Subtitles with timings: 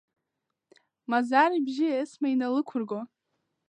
[1.09, 2.99] Мазар ибжьы Есма иналықәырго.